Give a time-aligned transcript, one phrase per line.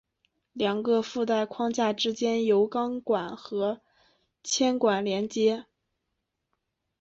[0.53, 3.81] 两个履带框架之间由钢管和
[4.41, 5.67] 铅管连接。